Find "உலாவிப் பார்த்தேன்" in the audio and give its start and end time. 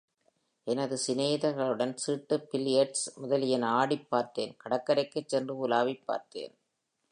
5.57-6.55